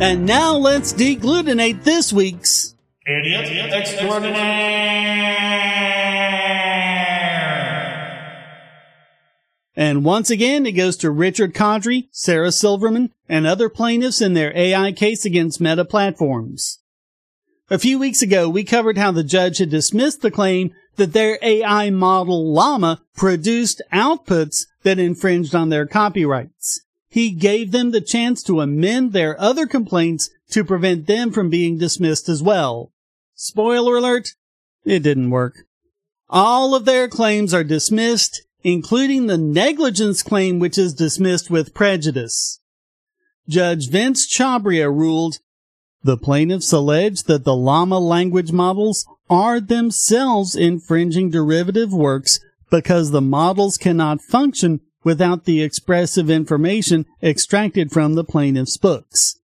And 0.03 0.25
now 0.25 0.57
let's 0.57 0.95
deglutinate 0.95 1.85
this 1.85 2.11
week's 2.11 2.75
Idiot 3.07 3.73
Extraordinaire. 3.73 6.70
And 9.81 10.05
once 10.05 10.29
again, 10.29 10.67
it 10.67 10.73
goes 10.73 10.99
to 10.99 11.11
Richard 11.11 11.55
Kadrey, 11.55 12.09
Sarah 12.11 12.53
Silverman, 12.53 13.15
and 13.31 13.47
other 13.47 13.71
plaintiffs 13.71 14.21
in 14.21 14.35
their 14.35 14.55
AI 14.55 14.93
case 14.93 15.25
against 15.25 15.59
Meta 15.59 15.87
Platforms. 15.87 16.81
A 17.71 17.79
few 17.79 17.99
weeks 17.99 18.21
ago, 18.21 18.47
we 18.47 18.63
covered 18.63 18.99
how 18.99 19.11
the 19.11 19.25
judge 19.25 19.57
had 19.57 19.71
dismissed 19.71 20.21
the 20.21 20.31
claim 20.31 20.75
that 20.97 21.15
their 21.15 21.39
AI 21.41 21.89
model 21.89 22.53
Llama 22.53 23.01
produced 23.17 23.81
outputs 23.91 24.67
that 24.83 24.99
infringed 24.99 25.55
on 25.55 25.71
their 25.71 25.87
copyrights. 25.87 26.83
He 27.09 27.31
gave 27.31 27.73
them 27.73 27.91
the 27.91 28.03
chance 28.03 28.43
to 28.43 28.61
amend 28.61 29.15
their 29.15 29.41
other 29.41 29.67
complaints 29.67 30.29
to 30.51 30.63
prevent 30.63 31.07
them 31.07 31.33
from 31.33 31.49
being 31.49 31.79
dismissed 31.79 32.29
as 32.29 32.43
well. 32.43 32.93
Spoiler 33.35 33.97
alert, 33.97 34.35
it 34.85 34.99
didn't 34.99 35.31
work. 35.31 35.65
All 36.29 36.75
of 36.75 36.85
their 36.85 37.09
claims 37.09 37.55
are 37.55 37.65
dismissed, 37.65 38.43
including 38.63 39.27
the 39.27 39.39
negligence 39.39 40.23
claim 40.23 40.59
which 40.59 40.79
is 40.79 40.95
dismissed 40.95 41.51
with 41.51 41.75
prejudice. 41.75 42.61
Judge 43.49 43.89
Vince 43.89 44.27
Chhabria 44.27 44.95
ruled, 44.95 45.39
the 46.03 46.17
plaintiffs 46.17 46.73
allege 46.73 47.25
that 47.25 47.45
the 47.45 47.55
llama 47.55 47.99
language 47.99 48.53
models 48.53 49.07
are 49.29 49.61
themselves 49.61 50.55
infringing 50.55 51.31
derivative 51.31 51.93
works 51.93 52.41
because 52.71 53.11
the 53.11 53.21
models 53.21 53.77
cannot 53.77 54.23
function 54.23 54.81
without 55.05 55.45
the 55.45 55.63
expressive 55.63 56.31
information 56.31 57.07
extracted 57.23 57.91
from 57.91 58.15
the 58.15 58.25
plaintiff's 58.25 58.77
books. 58.77 59.39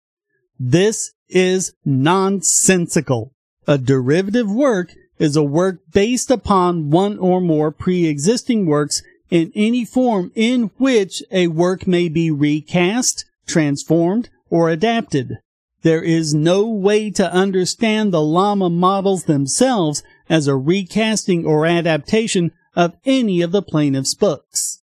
This 0.59 1.12
is 1.29 1.74
nonsensical. 1.85 3.33
A 3.66 3.79
derivative 3.79 4.50
work 4.50 4.94
is 5.18 5.37
a 5.37 5.42
work 5.42 5.81
based 5.92 6.31
upon 6.31 6.90
one 6.90 7.18
or 7.18 7.40
more 7.40 7.70
pre-existing 7.70 8.66
works 8.66 9.03
in 9.31 9.53
any 9.55 9.85
form 9.85 10.31
in 10.35 10.70
which 10.79 11.22
a 11.31 11.48
work 11.48 11.87
may 11.87 12.09
be 12.09 12.31
recast, 12.31 13.24
transformed, 13.46 14.29
or 14.50 14.70
adapted. 14.70 15.38
There 15.83 16.03
is 16.03 16.33
no 16.33 16.66
way 16.66 17.11
to 17.11 17.33
understand 17.33 18.12
the 18.12 18.22
llama 18.22 18.70
models 18.70 19.24
themselves 19.24 20.03
as 20.29 20.46
a 20.46 20.57
recasting 20.57 21.44
or 21.44 21.66
adaptation 21.66 22.53
of 22.74 22.96
any 23.05 23.42
of 23.42 23.53
the 23.53 23.62
plaintiff's 23.62 24.14
books. 24.14 24.83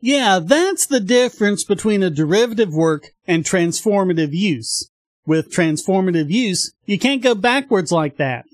Yeah, 0.00 0.38
that's 0.42 0.86
the 0.86 1.00
difference 1.00 1.64
between 1.64 2.02
a 2.02 2.10
derivative 2.10 2.72
work 2.72 3.10
and 3.26 3.44
transformative 3.44 4.32
use. 4.32 4.90
With 5.26 5.52
transformative 5.52 6.30
use, 6.30 6.72
you 6.84 6.98
can't 6.98 7.22
go 7.22 7.34
backwards 7.34 7.90
like 7.90 8.16
that. 8.16 8.46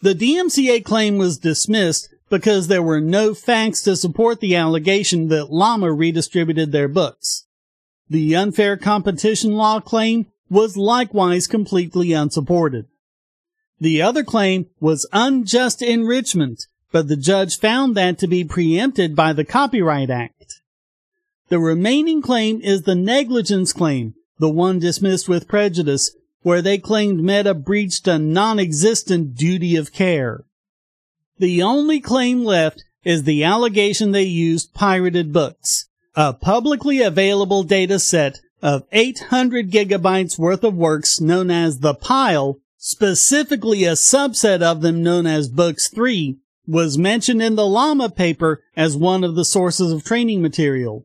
The 0.00 0.14
DMCA 0.14 0.84
claim 0.84 1.18
was 1.18 1.38
dismissed 1.38 2.08
because 2.30 2.68
there 2.68 2.82
were 2.82 3.00
no 3.00 3.34
facts 3.34 3.82
to 3.82 3.96
support 3.96 4.40
the 4.40 4.54
allegation 4.54 5.28
that 5.28 5.50
Llama 5.50 5.92
redistributed 5.92 6.70
their 6.70 6.88
books. 6.88 7.46
The 8.08 8.36
unfair 8.36 8.76
competition 8.76 9.54
law 9.54 9.80
claim 9.80 10.26
was 10.48 10.76
likewise 10.76 11.46
completely 11.46 12.12
unsupported. 12.12 12.86
The 13.80 14.00
other 14.02 14.24
claim 14.24 14.66
was 14.80 15.06
unjust 15.12 15.82
enrichment, 15.82 16.66
but 16.90 17.08
the 17.08 17.16
judge 17.16 17.58
found 17.58 17.96
that 17.96 18.18
to 18.18 18.26
be 18.26 18.44
preempted 18.44 19.14
by 19.14 19.32
the 19.32 19.44
Copyright 19.44 20.10
Act. 20.10 20.60
The 21.48 21.58
remaining 21.58 22.22
claim 22.22 22.60
is 22.60 22.82
the 22.82 22.94
negligence 22.94 23.72
claim, 23.72 24.14
the 24.38 24.48
one 24.48 24.78
dismissed 24.78 25.28
with 25.28 25.48
prejudice, 25.48 26.12
where 26.48 26.62
they 26.62 26.78
claimed 26.78 27.22
Meta 27.22 27.52
breached 27.52 28.08
a 28.08 28.18
non-existent 28.18 29.34
duty 29.34 29.76
of 29.76 29.92
care. 29.92 30.46
The 31.36 31.62
only 31.62 32.00
claim 32.00 32.42
left 32.42 32.84
is 33.04 33.24
the 33.24 33.44
allegation 33.44 34.12
they 34.12 34.22
used 34.22 34.72
pirated 34.72 35.30
books, 35.30 35.90
a 36.16 36.32
publicly 36.32 37.02
available 37.02 37.64
data 37.64 37.98
set 37.98 38.38
of 38.62 38.84
800 38.92 39.70
gigabytes 39.70 40.38
worth 40.38 40.64
of 40.64 40.74
works 40.74 41.20
known 41.20 41.50
as 41.50 41.80
the 41.80 41.92
pile, 41.92 42.56
specifically 42.78 43.84
a 43.84 43.92
subset 43.92 44.62
of 44.62 44.80
them 44.80 45.02
known 45.02 45.26
as 45.26 45.50
books 45.50 45.88
3, 45.88 46.38
was 46.66 46.96
mentioned 46.96 47.42
in 47.42 47.56
the 47.56 47.66
Llama 47.66 48.08
paper 48.08 48.62
as 48.74 48.96
one 48.96 49.22
of 49.22 49.34
the 49.34 49.44
sources 49.44 49.92
of 49.92 50.02
training 50.02 50.40
material. 50.40 51.04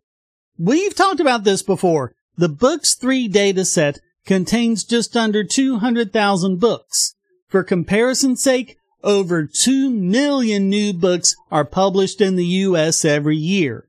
We've 0.58 0.96
talked 0.96 1.20
about 1.20 1.44
this 1.44 1.62
before. 1.62 2.16
The 2.38 2.48
Books 2.48 2.96
3 2.96 3.28
dataset 3.28 4.00
contains 4.26 4.84
just 4.84 5.16
under 5.16 5.44
200,000 5.44 6.60
books. 6.60 7.16
For 7.48 7.64
comparison's 7.64 8.42
sake, 8.42 8.78
over 9.04 9.46
2 9.46 9.90
million 9.90 10.70
new 10.70 10.94
books 10.94 11.36
are 11.52 11.66
published 11.66 12.22
in 12.22 12.36
the 12.36 12.46
US 12.46 13.04
every 13.04 13.38
year. 13.38 13.88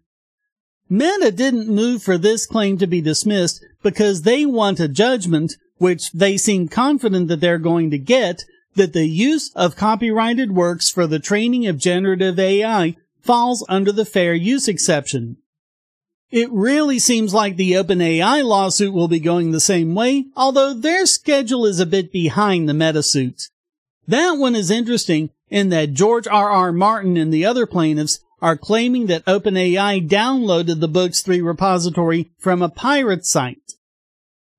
Meta 0.88 1.31
didn't 1.31 1.68
move 1.68 2.03
for 2.03 2.18
this 2.18 2.47
claim 2.47 2.79
to 2.79 2.87
be 2.87 3.01
dismissed 3.01 3.64
because 3.83 4.23
they 4.23 4.44
want 4.44 4.81
a 4.81 4.88
judgment, 4.88 5.55
which 5.79 6.12
they 6.12 6.37
seem 6.37 6.68
confident 6.68 7.29
that 7.29 7.40
they're 7.40 7.59
going 7.59 7.90
to 7.90 7.99
get, 7.99 8.44
that 8.75 8.92
the 8.92 9.07
use 9.07 9.51
of 9.55 9.77
copyrighted 9.77 10.53
works 10.53 10.90
for 10.90 11.07
the 11.07 11.18
training 11.18 11.66
of 11.66 11.79
generative 11.79 12.38
AI 12.38 12.97
falls 13.23 13.64
under 13.68 13.92
the 13.92 14.05
fair 14.05 14.35
use 14.35 14.68
exception. 14.68 15.37
It 16.31 16.51
really 16.51 16.99
seems 16.99 17.33
like 17.33 17.57
the 17.57 17.73
OpenAI 17.73 18.45
lawsuit 18.45 18.93
will 18.93 19.09
be 19.09 19.21
going 19.21 19.51
the 19.51 19.61
same 19.61 19.95
way, 19.95 20.27
although 20.37 20.75
their 20.75 21.07
schedule 21.07 21.65
is 21.67 21.81
a 21.81 21.87
bit 21.87 22.13
behind 22.13 22.69
the 22.69 22.75
meta 22.75 23.03
suit. 23.03 23.51
That 24.07 24.33
one 24.33 24.57
is 24.57 24.71
interesting 24.71 25.31
in 25.49 25.69
that 25.69 25.93
George 25.93 26.27
R. 26.27 26.51
R. 26.51 26.73
Martin 26.73 27.17
and 27.17 27.33
the 27.33 27.47
other 27.47 27.67
plaintiffs 27.67 28.19
are 28.43 28.57
claiming 28.57 29.07
that 29.07 29.25
OpenAI 29.25 30.07
downloaded 30.09 30.81
the 30.81 30.89
Books 30.89 31.23
3 31.23 31.41
repository 31.41 32.31
from 32.39 32.63
a 32.63 32.69
pirate 32.69 33.25
site. 33.25 33.73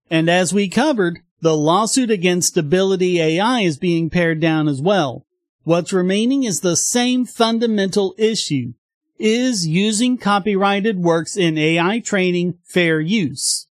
And 0.10 0.30
as 0.30 0.54
we 0.54 0.70
covered, 0.70 1.20
the 1.42 1.56
lawsuit 1.56 2.10
against 2.10 2.50
Stability 2.50 3.20
AI 3.20 3.62
is 3.62 3.78
being 3.78 4.10
pared 4.10 4.40
down 4.40 4.68
as 4.68 4.82
well. 4.82 5.26
What's 5.64 5.94
remaining 5.94 6.44
is 6.44 6.62
the 6.62 6.76
same 6.76 7.26
fundamental 7.26 8.16
issue. 8.18 8.74
Is 9.18 9.66
using 9.66 10.18
copyrighted 10.18 11.00
works 11.00 11.38
in 11.38 11.58
AI 11.58 12.00
training 12.00 12.58
fair 12.64 13.00
use? 13.00 13.68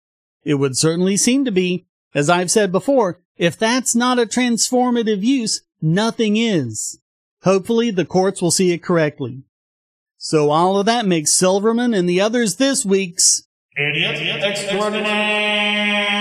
It 0.43 0.55
would 0.55 0.77
certainly 0.77 1.15
seem 1.17 1.45
to 1.45 1.51
be. 1.51 1.85
As 2.13 2.29
I've 2.29 2.51
said 2.51 2.71
before, 2.71 3.21
if 3.37 3.57
that's 3.57 3.95
not 3.95 4.19
a 4.19 4.25
transformative 4.25 5.23
use, 5.23 5.61
nothing 5.81 6.35
is. 6.37 6.99
Hopefully 7.43 7.91
the 7.91 8.05
courts 8.05 8.41
will 8.41 8.51
see 8.51 8.71
it 8.71 8.83
correctly. 8.83 9.43
So 10.17 10.49
all 10.49 10.77
of 10.77 10.85
that 10.87 11.05
makes 11.05 11.33
Silverman 11.33 11.93
and 11.93 12.09
the 12.09 12.19
others 12.19 12.57
this 12.57 12.85
week's 12.85 13.43
Idiot 13.77 14.43
Extraordinaire. 14.43 16.18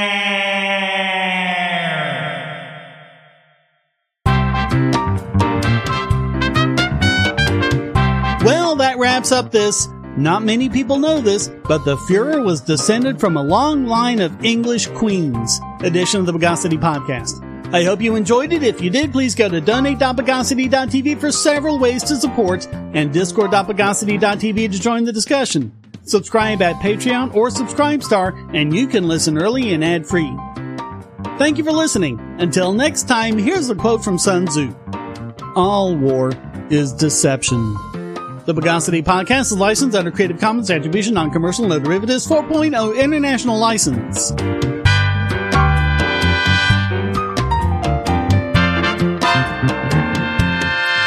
Wraps 9.18 9.32
up 9.32 9.50
this. 9.50 9.88
Not 10.16 10.44
many 10.44 10.68
people 10.68 11.00
know 11.00 11.20
this, 11.20 11.48
but 11.64 11.84
the 11.84 11.96
Fuhrer 11.96 12.44
was 12.44 12.60
descended 12.60 13.18
from 13.18 13.36
a 13.36 13.42
long 13.42 13.84
line 13.84 14.20
of 14.20 14.44
English 14.44 14.86
queens 14.86 15.60
edition 15.80 16.20
of 16.20 16.26
the 16.26 16.32
Bogosity 16.32 16.78
podcast. 16.78 17.44
I 17.74 17.82
hope 17.82 18.00
you 18.00 18.14
enjoyed 18.14 18.52
it. 18.52 18.62
If 18.62 18.80
you 18.80 18.90
did, 18.90 19.10
please 19.10 19.34
go 19.34 19.48
to 19.48 19.60
donate.bogosity.tv 19.60 21.18
for 21.18 21.32
several 21.32 21.80
ways 21.80 22.04
to 22.04 22.14
support 22.14 22.68
and 22.72 23.12
discord.bogosity.tv 23.12 24.70
to 24.70 24.80
join 24.80 25.02
the 25.02 25.12
discussion. 25.12 25.72
Subscribe 26.04 26.62
at 26.62 26.76
Patreon 26.76 27.34
or 27.34 27.48
Subscribestar 27.48 28.54
and 28.54 28.72
you 28.72 28.86
can 28.86 29.08
listen 29.08 29.36
early 29.36 29.74
and 29.74 29.84
ad 29.84 30.06
free. 30.06 30.32
Thank 31.38 31.58
you 31.58 31.64
for 31.64 31.72
listening. 31.72 32.20
Until 32.38 32.72
next 32.72 33.08
time, 33.08 33.36
here's 33.36 33.68
a 33.68 33.74
quote 33.74 34.04
from 34.04 34.16
Sun 34.16 34.46
Tzu. 34.46 34.72
All 35.56 35.96
war 35.96 36.30
is 36.70 36.92
deception. 36.92 37.76
The 38.48 38.54
Bogosity 38.54 39.04
podcast 39.04 39.52
is 39.52 39.58
licensed 39.58 39.94
under 39.94 40.10
Creative 40.10 40.40
Commons 40.40 40.70
Attribution 40.70 41.12
Non-Commercial 41.12 41.68
No 41.68 41.78
Derivatives 41.78 42.26
4.0 42.26 42.98
International 42.98 43.58
License. 43.58 44.32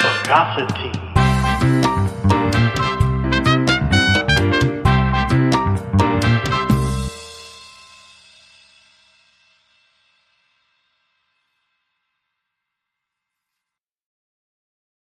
Bogosity. 0.03 0.90